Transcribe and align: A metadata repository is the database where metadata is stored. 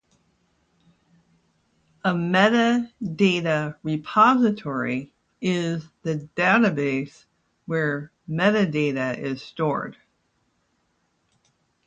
A 2.03 2.09
metadata 2.11 3.75
repository 3.83 5.13
is 5.39 5.85
the 6.01 6.27
database 6.35 7.25
where 7.67 8.11
metadata 8.27 9.15
is 9.19 9.43
stored. 9.43 9.97